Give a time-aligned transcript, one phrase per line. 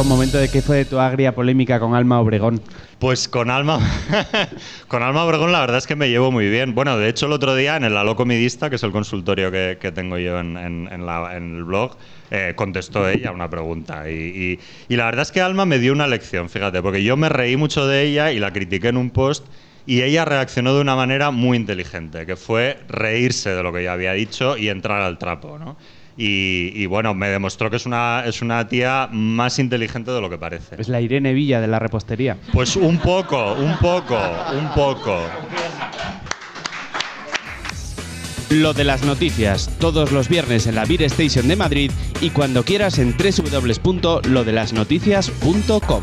[0.00, 2.62] un momento de qué fue de tu agria polémica con Alma Obregón.
[2.98, 3.78] Pues con Alma,
[4.88, 6.74] con Alma Obregón la verdad es que me llevo muy bien.
[6.74, 9.76] Bueno, de hecho el otro día en el La Comidista, que es el consultorio que,
[9.94, 10.56] tengo yo en,
[10.90, 11.96] el blog,
[12.30, 14.10] eh, contestó ella una pregunta.
[14.10, 17.28] Y, y, la verdad es que Alma me dio una lección, fíjate, porque yo me
[17.28, 19.44] reí mucho de ella y la critiqué en un post
[19.84, 23.92] y ella reaccionó de una manera muy inteligente, que fue reírse de lo que yo
[23.92, 25.76] había dicho y entrar al trapo, ¿no?
[26.16, 30.36] Y, bueno, me demostró que es una, es una tía más inteligente de lo que
[30.38, 30.76] parece.
[30.78, 32.36] Es la Irene Villa de la repostería.
[32.52, 34.18] Pues un poco, un poco,
[34.54, 35.18] un poco.
[38.50, 42.64] Lo de las noticias, todos los viernes en la Beer Station de Madrid y cuando
[42.64, 46.02] quieras en www.lodelasnoticias.com.